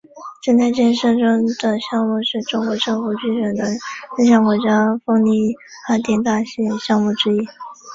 [0.41, 3.63] 正在建设中的项目是中国政府批准的
[4.17, 5.55] 六项国家风力
[5.87, 7.47] 发电大型项目之一。